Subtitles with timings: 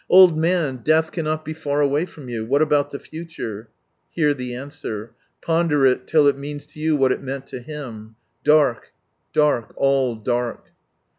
[0.09, 3.69] "Old man, death cannot be far away from you, what about the future!*"
[4.09, 5.11] Hear the answer.
[5.43, 8.93] Ponder it till it means to you what it meant to him— "Dark,
[9.31, 10.69] dark, all dark."